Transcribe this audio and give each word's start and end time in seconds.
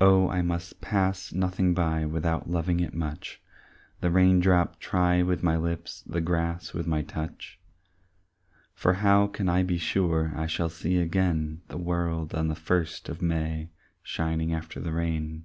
Oh 0.00 0.28
I 0.28 0.42
must 0.42 0.80
pass 0.80 1.32
nothing 1.32 1.72
by 1.72 2.04
Without 2.04 2.50
loving 2.50 2.80
it 2.80 2.92
much, 2.94 3.40
The 4.00 4.10
raindrop 4.10 4.80
try 4.80 5.22
with 5.22 5.44
my 5.44 5.56
lips, 5.56 6.02
The 6.04 6.20
grass 6.20 6.72
with 6.72 6.88
my 6.88 7.02
touch; 7.02 7.60
For 8.74 8.94
how 8.94 9.28
can 9.28 9.48
I 9.48 9.62
be 9.62 9.78
sure 9.78 10.32
I 10.34 10.48
shall 10.48 10.68
see 10.68 10.96
again 10.98 11.60
The 11.68 11.78
world 11.78 12.34
on 12.34 12.48
the 12.48 12.56
first 12.56 13.08
of 13.08 13.22
May 13.22 13.70
Shining 14.02 14.52
after 14.52 14.80
the 14.80 14.90
rain? 14.90 15.44